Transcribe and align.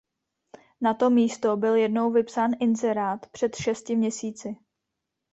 Na 0.81 0.93
to 0.93 1.09
místo 1.09 1.57
byl 1.57 1.75
jednou 1.75 2.11
vypsán 2.11 2.51
inzerát, 2.59 3.29
před 3.29 3.55
šesti 3.55 3.95
měsíci. 3.95 4.55